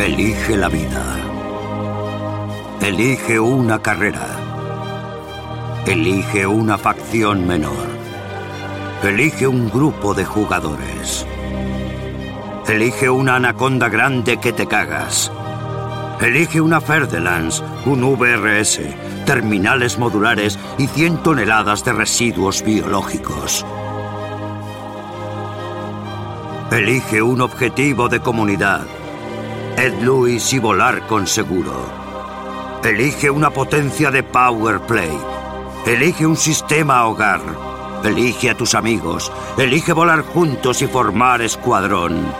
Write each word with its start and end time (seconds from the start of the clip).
Elige 0.00 0.56
la 0.56 0.70
vida. 0.70 1.04
Elige 2.80 3.38
una 3.38 3.80
carrera. 3.80 4.26
Elige 5.86 6.46
una 6.46 6.78
facción 6.78 7.46
menor. 7.46 7.86
Elige 9.02 9.46
un 9.46 9.68
grupo 9.68 10.14
de 10.14 10.24
jugadores. 10.24 11.26
Elige 12.66 13.10
una 13.10 13.36
anaconda 13.36 13.90
grande 13.90 14.38
que 14.38 14.54
te 14.54 14.66
cagas. 14.66 15.30
Elige 16.18 16.62
una 16.62 16.80
Ferdelans, 16.80 17.62
un 17.84 18.00
VRS, 18.00 18.80
terminales 19.26 19.98
modulares 19.98 20.58
y 20.78 20.86
100 20.86 21.22
toneladas 21.22 21.84
de 21.84 21.92
residuos 21.92 22.62
biológicos. 22.62 23.66
Elige 26.72 27.20
un 27.20 27.42
objetivo 27.42 28.08
de 28.08 28.20
comunidad 28.20 28.86
Ed 29.80 30.02
Lewis 30.02 30.52
y 30.52 30.58
volar 30.58 31.06
con 31.06 31.26
seguro. 31.26 31.72
Elige 32.84 33.30
una 33.30 33.48
potencia 33.48 34.10
de 34.10 34.22
Power 34.22 34.78
Play. 34.80 35.18
Elige 35.86 36.26
un 36.26 36.36
sistema 36.36 37.06
hogar. 37.06 37.40
Elige 38.04 38.50
a 38.50 38.54
tus 38.54 38.74
amigos. 38.74 39.32
Elige 39.56 39.94
volar 39.94 40.20
juntos 40.20 40.82
y 40.82 40.86
formar 40.86 41.40
escuadrón. 41.40 42.30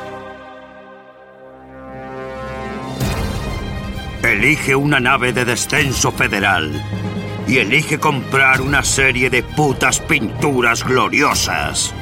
Elige 4.22 4.76
una 4.76 5.00
nave 5.00 5.32
de 5.32 5.46
descenso 5.46 6.12
federal. 6.12 6.70
Y 7.48 7.56
elige 7.56 7.98
comprar 7.98 8.60
una 8.60 8.84
serie 8.84 9.30
de 9.30 9.42
putas 9.42 9.98
pinturas 9.98 10.84
gloriosas. 10.84 11.94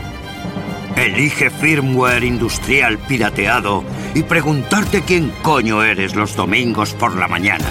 Elige 0.96 1.48
firmware 1.50 2.24
industrial 2.24 2.98
pirateado 2.98 3.84
y 4.18 4.24
preguntarte 4.24 5.02
quién 5.02 5.30
coño 5.42 5.84
eres 5.84 6.16
los 6.16 6.34
domingos 6.34 6.92
por 6.92 7.16
la 7.16 7.28
mañana. 7.28 7.68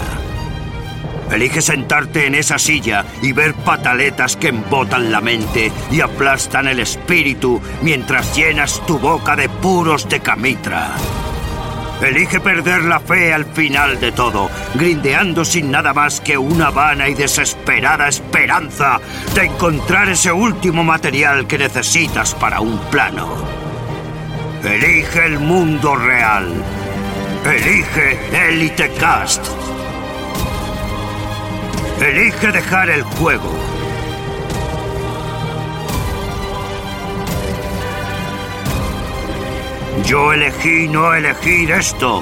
Elige 1.30 1.62
sentarte 1.62 2.26
en 2.26 2.36
esa 2.36 2.58
silla 2.58 3.03
y 3.22 3.34
ver 3.34 3.53
pataletas 3.53 4.38
que 4.38 4.48
embotan 4.48 5.12
la 5.12 5.20
mente 5.20 5.73
y 5.92 6.00
aplastan 6.00 6.70
el 6.70 6.80
espíritu 6.80 7.62
mientras 7.81 8.34
llenas 8.34 8.81
tu 8.86 8.98
boca 8.98 9.36
de 9.36 9.50
puros 9.50 10.08
de 10.08 10.22
camitra. 10.22 10.92
Elige 12.02 12.40
perder 12.40 12.84
la 12.84 13.02
fe 13.02 13.34
al 13.34 13.44
final 13.45 14.00
de 14.00 14.14
todo, 14.14 14.50
grindeando 14.75 15.44
sin 15.44 15.70
nada 15.70 15.94
más 15.94 16.22
que 16.22 16.38
una 16.38 16.70
vana 16.70 17.09
y 17.09 17.14
desesperada 17.14 18.08
esperanza 18.08 19.02
de 19.36 19.48
encontrar 19.48 20.08
ese 20.08 20.31
último 20.31 20.86
material 20.86 21.45
que 21.45 21.58
necesitas 21.58 22.34
para 22.36 22.62
un 22.62 22.78
plano. 22.90 23.56
Elige 24.68 25.26
el 25.26 25.40
mundo 25.40 25.96
real. 25.96 26.54
Elige 27.46 28.20
Elite 28.50 28.92
Cast. 29.00 29.47
Elige 32.02 32.52
dejar 32.52 32.90
el 32.90 33.02
juego. 33.03 33.50
Yo 40.03 40.34
elegí 40.34 40.90
no 40.90 41.14
elegir 41.14 41.72
esto. 41.72 42.22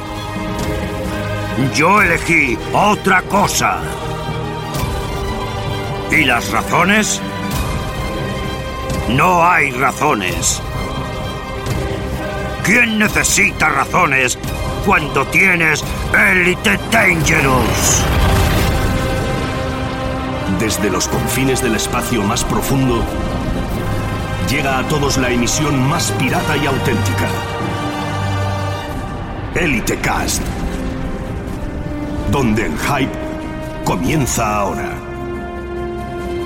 Yo 1.74 2.02
elegí 2.04 2.58
otra 2.74 3.24
cosa. 3.24 3.82
¿Y 6.12 6.26
las 6.26 6.52
razones? 6.52 7.20
No 9.10 9.44
hay 9.44 9.72
razones. 9.72 10.62
¿Quién 12.66 12.98
necesita 12.98 13.70
razones 13.70 14.40
cuando 14.88 15.24
tienes 15.28 15.84
Elite 16.32 16.80
Dangerous? 16.92 18.04
Desde 20.60 20.90
los 20.90 21.08
confines 21.08 21.62
del 21.62 21.76
espacio 21.76 22.24
más 22.24 22.44
profundo, 22.44 23.06
llega 24.50 24.80
a 24.80 24.88
todos 24.88 25.18
la 25.18 25.30
emisión 25.30 25.88
más 25.88 26.10
pirata 26.14 26.58
y 26.58 26.66
auténtica. 26.66 27.28
Elite 29.54 29.98
Cast. 29.98 30.42
Donde 32.32 32.66
el 32.66 32.76
hype 32.80 33.14
comienza 33.84 34.58
ahora. 34.58 34.90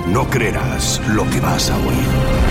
No 0.06 0.28
creerás 0.28 1.00
lo 1.08 1.24
que 1.30 1.40
vas 1.40 1.70
a 1.70 1.78
oír. 1.78 2.49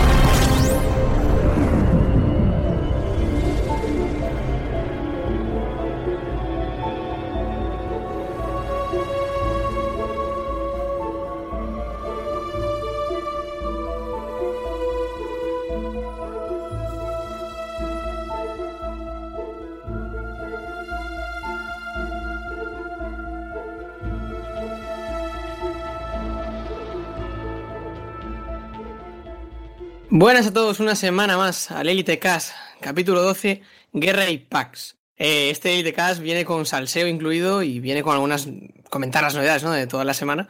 Buenas 30.11 30.47
a 30.47 30.53
todos, 30.53 30.79
una 30.79 30.95
semana 30.95 31.37
más 31.37 31.69
al 31.69 31.87
Elite 31.87 32.17
Cast, 32.17 32.53
capítulo 32.81 33.21
12, 33.21 33.61
Guerra 33.93 34.27
y 34.31 34.39
Pax. 34.39 34.97
Eh, 35.15 35.51
este 35.51 35.71
Elite 35.71 35.93
Cast 35.93 36.19
viene 36.19 36.45
con 36.45 36.65
salseo 36.65 37.05
incluido 37.05 37.61
y 37.61 37.79
viene 37.79 38.01
con 38.01 38.13
algunas 38.13 38.47
comentar 38.89 39.21
las 39.21 39.35
novedades 39.35 39.63
¿no? 39.63 39.71
de 39.71 39.85
toda 39.85 40.03
la 40.05 40.15
semana. 40.15 40.49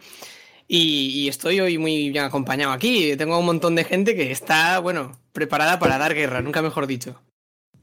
Y, 0.65 1.09
y, 1.13 1.27
estoy 1.27 1.59
hoy 1.59 1.77
muy 1.77 2.09
bien 2.09 2.23
acompañado 2.23 2.71
aquí. 2.71 3.17
Tengo 3.17 3.37
un 3.37 3.45
montón 3.45 3.75
de 3.75 3.83
gente 3.83 4.15
que 4.15 4.31
está, 4.31 4.79
bueno, 4.79 5.19
preparada 5.33 5.77
para 5.77 5.97
dar 5.97 6.15
guerra, 6.15 6.41
nunca 6.41 6.61
mejor 6.61 6.87
dicho. 6.87 7.19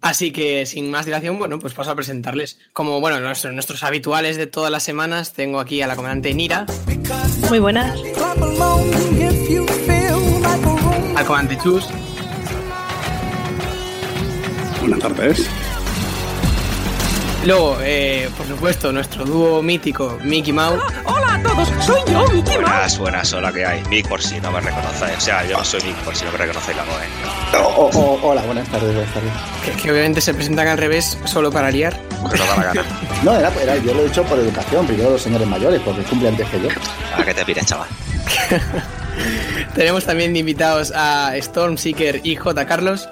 Así 0.01 0.31
que 0.31 0.65
sin 0.65 0.91
más 0.91 1.05
dilación, 1.05 1.39
bueno, 1.39 1.59
pues 1.59 1.75
paso 1.75 1.91
a 1.91 1.95
presentarles. 1.95 2.59
Como, 2.73 3.01
bueno, 3.01 3.21
nuestros, 3.21 3.53
nuestros 3.53 3.83
habituales 3.83 4.39
de 4.39 4.47
todas 4.47 4.71
las 4.71 4.83
semanas, 4.83 5.35
tengo 5.35 5.61
aquí 5.61 5.83
a 5.83 5.87
la 5.87 5.97
comandante 5.97 6.33
Nira. 6.33 6.65
Muy 7.51 7.59
buenas. 7.59 8.01
Al 11.17 11.25
comandante 11.25 11.63
Chus. 11.63 11.89
Buenas 14.81 14.99
tardes. 14.99 15.49
Luego, 17.47 17.79
eh, 17.81 18.29
por 18.37 18.47
supuesto, 18.47 18.93
nuestro 18.93 19.25
dúo 19.25 19.63
mítico, 19.63 20.19
Mickey 20.23 20.53
Mouse. 20.53 20.83
Hola 21.05 21.37
a 21.37 21.43
todos, 21.43 21.73
soy 21.81 22.01
yo, 22.09 22.27
Mickey 22.29 22.59
Mouse. 22.59 22.69
Buenas, 22.69 22.99
buenas, 22.99 23.33
hola 23.33 23.51
que 23.51 23.65
hay. 23.65 23.83
Mick 23.89 24.07
por 24.09 24.21
si 24.21 24.39
no 24.41 24.51
me 24.51 24.61
reconocéis. 24.61 25.17
O 25.17 25.21
sea, 25.21 25.47
yo 25.47 25.57
no 25.57 25.65
soy 25.65 25.81
Mick 25.85 25.97
por 25.99 26.15
si 26.15 26.27
no 26.27 26.33
me 26.33 26.39
reconocéis 26.39 26.77
la 26.77 26.85
voz. 26.85 27.01
¿eh? 27.01 27.07
Oh, 27.55 27.73
oh, 27.77 27.91
oh, 27.95 28.29
hola, 28.29 28.43
buenas 28.43 28.69
tardes, 28.69 28.95
buenas 28.95 29.15
tardes. 29.15 29.33
Que, 29.65 29.71
que, 29.73 29.93
obviamente 29.93 30.21
se 30.21 30.35
presentan 30.35 30.69
al 30.69 30.77
revés 30.77 31.17
solo 31.25 31.51
para 31.51 31.71
liar. 31.71 31.99
Porque 32.21 32.37
no 32.37 32.45
da 32.45 32.57
la 32.57 32.63
gana. 32.65 32.85
no, 33.23 33.33
era, 33.39 33.51
era, 33.63 33.77
yo 33.77 33.95
lo 33.95 34.03
he 34.03 34.07
hecho 34.09 34.23
por 34.25 34.39
educación, 34.39 34.87
primero 34.87 35.11
los 35.11 35.23
señores 35.23 35.49
mayores, 35.49 35.81
porque 35.83 36.03
cumple 36.03 36.29
antes 36.29 36.47
que 36.51 36.61
yo. 36.61 36.69
¿A 37.17 37.25
qué 37.25 37.33
te 37.33 37.43
pires, 37.43 37.65
chaval? 37.65 37.89
Tenemos 39.75 40.05
también 40.05 40.37
invitados 40.37 40.93
a 40.95 41.33
Stormseeker 41.41 42.21
y 42.25 42.37
J. 42.37 42.67
Carlos. 42.67 43.09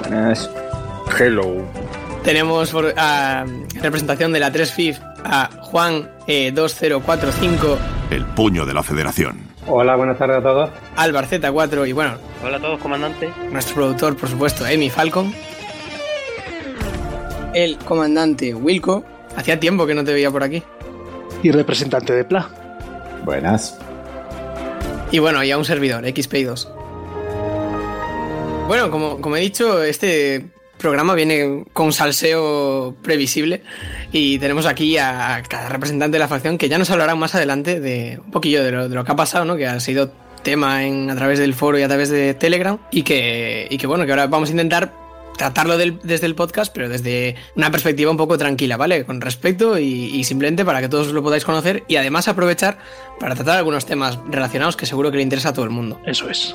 Buenas. 0.00 0.50
Hello. 1.18 1.64
Tenemos 2.24 2.70
por 2.70 2.92
a 2.96 3.44
representación 3.80 4.32
de 4.32 4.40
la 4.40 4.52
3FIF 4.52 4.98
a 5.24 5.48
Juan 5.60 6.10
eh, 6.26 6.50
2045. 6.52 7.78
El 8.10 8.24
puño 8.26 8.66
de 8.66 8.74
la 8.74 8.82
federación. 8.82 9.46
Hola, 9.68 9.96
buenas 9.96 10.18
tardes 10.18 10.38
a 10.38 10.42
todos. 10.42 10.70
Álvar 10.96 11.26
Z4 11.26 11.88
y 11.88 11.92
bueno. 11.92 12.14
Hola 12.44 12.56
a 12.58 12.60
todos, 12.60 12.80
comandante. 12.80 13.30
Nuestro 13.50 13.74
productor, 13.76 14.16
por 14.16 14.28
supuesto, 14.28 14.66
Emi 14.66 14.90
Falcon. 14.90 15.32
El 17.54 17.78
comandante 17.78 18.54
Wilco. 18.54 19.04
Hacía 19.36 19.58
tiempo 19.58 19.86
que 19.86 19.94
no 19.94 20.04
te 20.04 20.12
veía 20.12 20.30
por 20.30 20.42
aquí. 20.42 20.62
Y 21.42 21.50
representante 21.50 22.12
de 22.12 22.24
PLA. 22.24 22.48
Buenas. 23.24 23.78
Y 25.16 25.18
bueno, 25.18 25.42
y 25.42 25.50
a 25.50 25.56
un 25.56 25.64
servidor, 25.64 26.04
XP2. 26.04 26.68
Bueno, 28.68 28.90
como, 28.90 29.18
como 29.22 29.34
he 29.38 29.40
dicho, 29.40 29.82
este 29.82 30.44
programa 30.76 31.14
viene 31.14 31.64
con 31.72 31.94
salseo 31.94 32.94
previsible 33.00 33.62
y 34.12 34.38
tenemos 34.38 34.66
aquí 34.66 34.98
a 34.98 35.42
cada 35.48 35.70
representante 35.70 36.16
de 36.16 36.18
la 36.18 36.28
facción 36.28 36.58
que 36.58 36.68
ya 36.68 36.76
nos 36.76 36.90
hablará 36.90 37.14
más 37.14 37.34
adelante 37.34 37.80
de 37.80 38.20
un 38.22 38.30
poquillo 38.30 38.62
de 38.62 38.72
lo, 38.72 38.90
de 38.90 38.94
lo 38.94 39.06
que 39.06 39.12
ha 39.12 39.16
pasado, 39.16 39.46
¿no? 39.46 39.56
que 39.56 39.66
ha 39.66 39.80
sido 39.80 40.12
tema 40.42 40.84
en, 40.84 41.08
a 41.08 41.16
través 41.16 41.38
del 41.38 41.54
foro 41.54 41.78
y 41.78 41.82
a 41.82 41.88
través 41.88 42.10
de 42.10 42.34
Telegram 42.34 42.76
y 42.90 43.02
que, 43.02 43.68
y 43.70 43.78
que 43.78 43.86
bueno, 43.86 44.04
que 44.04 44.12
ahora 44.12 44.26
vamos 44.26 44.50
a 44.50 44.52
intentar 44.52 45.05
tratarlo 45.36 45.76
del, 45.76 45.98
desde 46.02 46.26
el 46.26 46.34
podcast, 46.34 46.72
pero 46.74 46.88
desde 46.88 47.36
una 47.54 47.70
perspectiva 47.70 48.10
un 48.10 48.16
poco 48.16 48.38
tranquila, 48.38 48.76
¿vale? 48.76 49.04
Con 49.04 49.20
respeto 49.20 49.78
y, 49.78 49.84
y, 49.84 50.24
simplemente 50.24 50.64
para 50.64 50.80
que 50.80 50.88
todos 50.88 51.08
lo 51.08 51.22
podáis 51.22 51.44
conocer 51.44 51.84
y 51.88 51.96
además 51.96 52.28
aprovechar 52.28 52.78
para 53.18 53.34
tratar 53.34 53.58
algunos 53.58 53.86
temas 53.86 54.18
relacionados 54.28 54.76
que 54.76 54.86
seguro 54.86 55.10
que 55.10 55.18
le 55.18 55.22
interesa 55.22 55.50
a 55.50 55.52
todo 55.52 55.64
el 55.64 55.70
mundo. 55.70 56.00
Eso 56.06 56.28
es. 56.28 56.54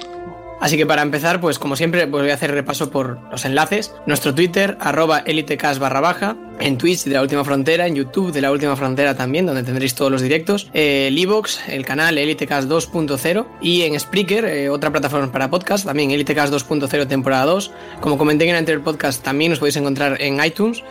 Así 0.62 0.78
que 0.78 0.86
para 0.86 1.02
empezar, 1.02 1.42
pues 1.42 1.58
como 1.58 1.76
siempre, 1.76 2.06
pues 2.06 2.22
voy 2.22 2.30
a 2.30 2.36
hacer 2.36 2.52
repaso 2.52 2.92
por 2.92 3.20
los 3.32 3.44
enlaces. 3.46 3.94
Nuestro 4.06 4.36
Twitter, 4.36 4.78
arroba 4.80 5.18
elitecast 5.20 5.80
barra 5.80 6.02
baja. 6.02 6.38
En 6.60 6.78
Twitch 6.78 7.06
de 7.06 7.12
la 7.14 7.24
Última 7.24 7.44
Frontera, 7.44 7.88
en 7.88 7.96
YouTube 7.96 8.32
de 8.32 8.42
la 8.42 8.52
Última 8.52 8.76
Frontera 8.76 9.16
también, 9.16 9.48
donde 9.48 9.64
tendréis 9.64 9.96
todos 9.96 10.12
los 10.12 10.22
directos. 10.22 10.70
Eh, 10.76 11.08
el 11.08 11.18
Evox, 11.18 11.68
el 11.68 11.84
canal 11.84 12.16
Elitecast 12.20 12.70
2.0. 12.70 13.48
Y 13.60 13.82
en 13.82 14.00
Spreaker, 14.00 14.46
eh, 14.46 14.70
otra 14.70 14.92
plataforma 14.92 15.32
para 15.32 15.50
podcast, 15.50 15.86
también 15.86 16.12
Elitecast 16.12 16.54
2.0 16.54 17.08
temporada 17.08 17.46
2. 17.46 17.72
Como 18.00 18.20
comenté 18.20 18.44
en 18.44 18.52
el 18.52 18.58
anterior 18.58 18.84
podcast, 18.84 19.24
también 19.24 19.52
os 19.54 19.58
podéis 19.58 19.78
encontrar 19.78 20.22
en 20.22 20.44
iTunes. 20.46 20.84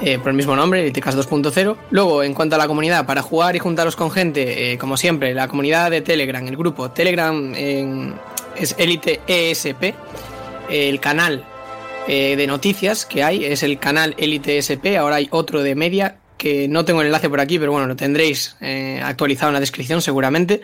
Eh, 0.00 0.18
por 0.18 0.28
el 0.28 0.34
mismo 0.34 0.54
nombre, 0.54 0.82
Elitecast 0.82 1.18
2.0. 1.18 1.76
Luego, 1.90 2.22
en 2.22 2.32
cuanto 2.32 2.54
a 2.54 2.58
la 2.58 2.68
comunidad, 2.68 3.04
para 3.04 3.20
jugar 3.20 3.56
y 3.56 3.58
juntaros 3.58 3.96
con 3.96 4.10
gente, 4.10 4.72
eh, 4.72 4.78
como 4.78 4.96
siempre, 4.96 5.34
la 5.34 5.48
comunidad 5.48 5.90
de 5.90 6.02
Telegram, 6.02 6.46
el 6.46 6.56
grupo 6.56 6.90
Telegram 6.90 7.52
es 7.54 8.76
Elite 8.78 9.20
ESP. 9.26 9.94
El 10.70 11.00
canal 11.00 11.44
eh, 12.06 12.36
de 12.36 12.46
noticias 12.46 13.06
que 13.06 13.24
hay 13.24 13.44
es 13.44 13.62
el 13.62 13.78
canal 13.78 14.14
Elite 14.18 14.58
ESP. 14.58 14.96
Ahora 14.98 15.16
hay 15.16 15.28
otro 15.30 15.62
de 15.62 15.74
media 15.74 16.16
que 16.36 16.68
no 16.68 16.84
tengo 16.84 17.00
el 17.00 17.06
enlace 17.06 17.28
por 17.28 17.40
aquí, 17.40 17.58
pero 17.58 17.72
bueno, 17.72 17.88
lo 17.88 17.96
tendréis 17.96 18.56
actualizado 19.02 19.50
en 19.50 19.54
la 19.54 19.60
descripción 19.60 20.00
seguramente. 20.00 20.60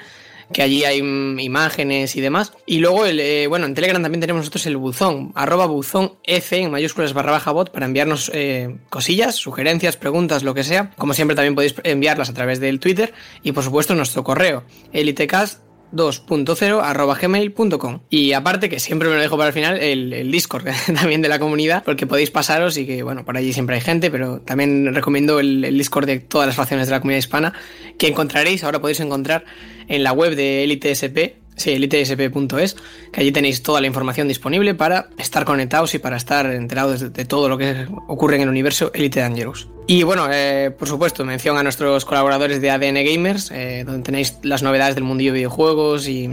Que 0.53 0.63
allí 0.63 0.85
hay 0.85 1.03
mm, 1.03 1.41
imágenes 1.41 2.17
y 2.17 2.21
demás. 2.21 2.53
Y 2.67 2.79
luego, 2.79 3.07
el, 3.07 3.21
eh, 3.21 3.47
bueno, 3.47 3.67
en 3.67 3.75
Telegram 3.75 4.03
también 4.03 4.21
tenemos 4.21 4.41
nosotros 4.41 4.67
el 4.67 4.77
buzón, 4.77 5.33
arroba 5.35 5.67
buzón 5.67 6.15
F 6.25 6.57
en 6.57 6.71
mayúsculas 6.71 7.13
barra 7.13 7.33
baja 7.33 7.53
bot 7.53 7.71
para 7.71 7.87
enviarnos 7.87 8.31
eh, 8.35 8.77
cosillas, 8.91 9.37
sugerencias, 9.37 9.97
preguntas, 9.97 10.43
lo 10.43 10.55
que 10.55 10.65
sea. 10.65 10.91
Como 10.97 11.15
siempre, 11.15 11.35
también 11.35 11.55
podéis 11.55 11.75
enviarlas 11.85 12.31
a 12.31 12.35
través 12.35 12.61
del 12.61 12.81
Twitter 12.81 13.13
y, 13.43 13.53
por 13.53 13.65
supuesto, 13.65 13.95
nuestro 13.95 14.25
correo, 14.25 14.65
elitecast 14.93 15.65
2.0 15.95 16.81
arroba 16.83 17.15
gmail.com 17.15 18.01
y 18.11 18.33
aparte 18.33 18.69
que 18.69 18.81
siempre 18.81 19.09
me 19.09 19.15
lo 19.15 19.21
dejo 19.21 19.37
para 19.37 19.49
el 19.49 19.55
final 19.55 19.79
el, 19.79 20.31
Discord 20.31 20.67
también 20.95 21.23
de 21.23 21.29
la 21.29 21.39
comunidad 21.39 21.85
porque 21.85 22.07
podéis 22.07 22.31
pasaros 22.31 22.77
y 22.77 22.87
que 22.87 23.03
bueno 23.03 23.25
por 23.25 23.37
allí 23.37 23.53
siempre 23.53 23.77
hay 23.77 23.83
gente 23.83 24.11
pero 24.11 24.41
también 24.41 24.95
recomiendo 24.95 25.41
el, 25.41 25.63
Discord 25.77 26.07
de 26.07 26.21
todas 26.21 26.47
las 26.47 26.57
facciones 26.57 26.87
de 26.87 26.93
la 26.93 27.01
comunidad 27.01 27.19
hispana 27.19 27.53
que 27.99 28.09
encontraréis 28.09 28.65
ahora 28.65 28.81
podéis 28.81 29.01
encontrar 29.01 29.45
en 29.89 30.03
la 30.03 30.13
web 30.13 30.35
de 30.35 30.65
EliteSP 30.65 31.45
Sí, 31.57 31.71
elitesp.es, 31.71 32.77
que 33.13 33.21
allí 33.21 33.31
tenéis 33.31 33.63
toda 33.63 33.81
la 33.81 33.87
información 33.87 34.27
disponible 34.27 34.75
para 34.75 35.11
estar 35.19 35.45
conectados 35.45 35.95
y 35.95 36.01
para 36.01 36.17
estar 36.17 36.47
enterados 36.47 36.99
de, 36.99 37.11
de 37.11 37.25
todo 37.25 37.49
lo 37.49 37.57
que 37.57 37.87
ocurre 38.09 38.35
en 38.35 38.43
el 38.43 38.49
universo 38.49 38.91
Elite 38.93 39.21
Dangerous. 39.21 39.69
Y 39.87 40.03
bueno, 40.03 40.29
eh, 40.31 40.71
por 40.77 40.89
supuesto, 40.89 41.25
mención 41.27 41.59
a 41.59 41.63
nuestros 41.63 42.07
colaboradores 42.07 42.63
de 42.63 42.71
ADN 42.71 43.05
Gamers, 43.05 43.51
eh, 43.51 43.85
donde 43.85 44.03
tenéis 44.03 44.39
las 44.43 44.63
novedades 44.63 44.95
del 44.95 45.05
mundillo 45.05 45.33
de 45.33 45.41
videojuegos 45.41 46.09
y, 46.09 46.31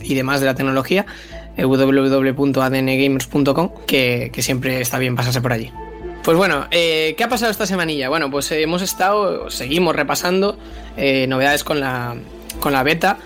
y 0.00 0.14
demás 0.14 0.40
de 0.40 0.46
la 0.46 0.54
tecnología, 0.54 1.04
eh, 1.58 1.66
www.adngamers.com, 1.66 3.70
que, 3.86 4.30
que 4.32 4.42
siempre 4.42 4.80
está 4.80 4.98
bien 4.98 5.16
pasarse 5.16 5.42
por 5.42 5.52
allí. 5.52 5.70
Pues 6.22 6.38
bueno, 6.38 6.66
eh, 6.70 7.14
¿qué 7.18 7.24
ha 7.24 7.28
pasado 7.28 7.50
esta 7.50 7.66
semanilla? 7.66 8.08
Bueno, 8.08 8.30
pues 8.30 8.50
hemos 8.52 8.80
estado, 8.80 9.50
seguimos 9.50 9.94
repasando 9.94 10.56
novedades 10.96 11.62
con 11.62 11.80
la, 11.80 12.16
con 12.60 12.72
la 12.72 12.82
beta. 12.82 13.18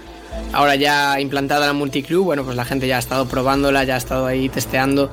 Ahora 0.52 0.74
ya 0.74 1.20
implantada 1.20 1.66
la 1.66 1.72
multiclub, 1.72 2.24
bueno, 2.24 2.42
pues 2.42 2.56
la 2.56 2.64
gente 2.64 2.88
ya 2.88 2.96
ha 2.96 2.98
estado 2.98 3.26
probándola, 3.26 3.84
ya 3.84 3.94
ha 3.94 3.98
estado 3.98 4.26
ahí 4.26 4.48
testeando 4.48 5.08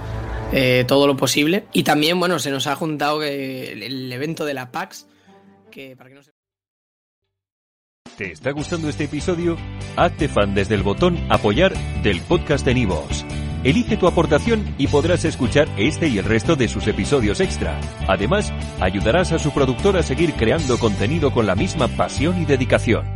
eh, 0.58 0.86
todo 0.88 1.06
lo 1.06 1.18
posible. 1.18 1.66
Y 1.74 1.84
también, 1.84 2.18
bueno, 2.18 2.40
se 2.40 2.50
nos 2.50 2.66
ha 2.68 2.76
juntado 2.76 3.22
el, 3.22 4.12
evento 4.12 4.46
de 4.46 4.54
la 4.54 4.72
PAX, 4.72 5.06
que 5.70 5.98
para 5.98 6.10
que 6.10 6.16
no 6.16 6.24
se... 6.24 6.32
¿Te 8.18 8.32
está 8.32 8.52
gustando 8.52 8.88
este 8.88 9.04
episodio? 9.04 9.58
Hazte 9.98 10.30
fan 10.30 10.56
desde 10.56 10.76
el 10.76 10.84
botón 10.84 11.20
apoyar 11.30 11.74
del 12.02 12.22
podcast 12.22 12.66
de 12.66 12.74
Nivos. 12.74 13.26
Elige 13.66 13.98
tu 13.98 14.08
aportación 14.08 14.76
y 14.78 14.88
podrás 14.88 15.26
escuchar 15.26 15.68
este 15.78 16.08
y 16.08 16.20
el 16.20 16.24
resto 16.24 16.56
de 16.56 16.70
sus 16.70 16.88
episodios 16.88 17.42
extra. 17.42 17.78
Además, 18.08 18.54
ayudarás 18.80 19.34
a 19.34 19.40
su 19.40 19.52
productor 19.52 19.98
a 19.98 20.04
seguir 20.04 20.36
creando 20.36 20.78
contenido 20.80 21.34
con 21.34 21.46
la 21.46 21.56
misma 21.56 21.90
pasión 21.90 22.42
y 22.42 22.46
dedicación. 22.46 23.15